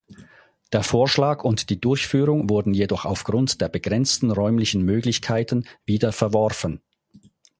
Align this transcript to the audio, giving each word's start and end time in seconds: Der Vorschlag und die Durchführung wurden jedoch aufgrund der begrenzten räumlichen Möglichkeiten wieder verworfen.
Der 0.73 0.81
Vorschlag 0.81 1.43
und 1.43 1.69
die 1.69 1.79
Durchführung 1.79 2.49
wurden 2.49 2.73
jedoch 2.73 3.05
aufgrund 3.05 3.61
der 3.61 3.69
begrenzten 3.69 4.31
räumlichen 4.31 4.81
Möglichkeiten 4.81 5.65
wieder 5.85 6.11
verworfen. 6.11 6.81